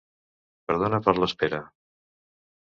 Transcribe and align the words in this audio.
Perdona 0.71 1.01
per 1.09 1.15
l'espera. 1.19 1.63